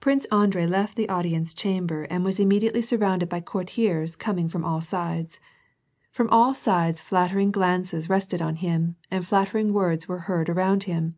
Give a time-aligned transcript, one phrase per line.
[0.00, 3.26] Prince Andrei left the audience chamber and was immediately IdO WAR AND PEACE.
[3.28, 5.38] surroiinded by courtiers coining from all sides.
[6.10, 11.14] From all sides flattering glances rested on him and flattering words were heard around him.